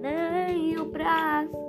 nem 0.00 0.78
o 0.78 0.84
braço. 0.86 1.66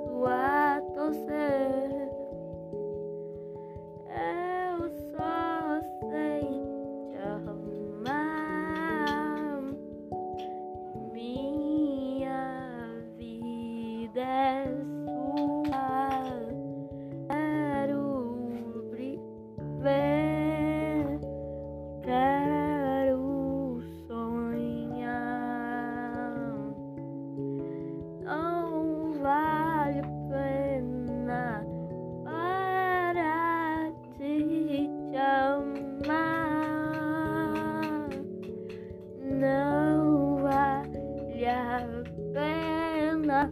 pra 43.38 43.50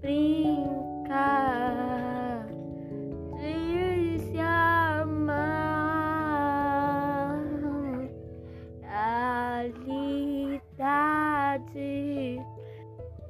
brincar 0.00 1.18
e 3.40 4.18
se 4.20 4.38
amar. 4.38 5.48
Realidade 8.82 9.98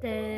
tem. 0.01 0.28